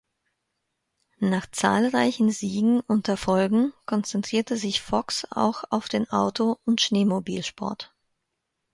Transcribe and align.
Nach 1.19 1.45
zahlreichen 1.51 2.31
Siegen 2.31 2.79
und 2.79 3.07
Erfolgen 3.07 3.71
konzentrierte 3.85 4.57
sich 4.57 4.81
Fox 4.81 5.27
auch 5.29 5.63
auf 5.69 5.89
den 5.89 6.09
Auto- 6.09 6.57
und 6.65 6.81
Schneemobil-Sport. 6.81 7.93